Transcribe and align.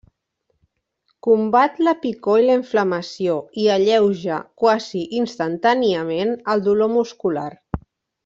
Combat 1.27 1.75
la 1.87 1.93
picor 2.05 2.39
i 2.43 2.47
la 2.47 2.55
inflamació 2.59 3.35
i 3.65 3.67
alleuja 3.75 4.39
quasi 4.63 5.03
instantàniament 5.21 6.35
el 6.55 6.65
dolor 6.71 6.91
muscular. 6.97 7.47